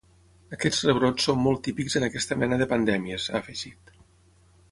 [0.55, 3.97] Aquests rebrots són molt típics en aquesta mena de pandèmies, ha afegit.